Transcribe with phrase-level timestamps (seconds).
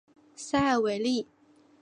[0.35, 1.27] 塞尔维利。